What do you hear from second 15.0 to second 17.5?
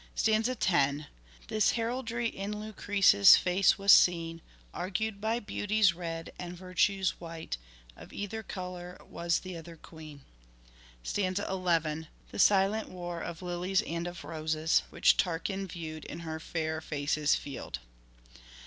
Tarquin view'd in her fair face's